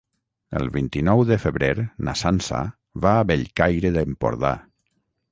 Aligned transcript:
El 0.59 0.69
vint-i-nou 0.75 1.19
de 1.31 1.35
febrer 1.43 1.69
na 2.07 2.15
Sança 2.21 2.61
va 3.03 3.11
a 3.19 3.27
Bellcaire 3.33 3.93
d'Empordà. 3.99 4.55